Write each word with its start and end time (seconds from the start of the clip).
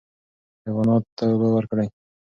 حیواناتو 0.63 1.09
ته 1.17 1.23
اوبه 1.31 1.47
ورکړئ. 1.51 1.87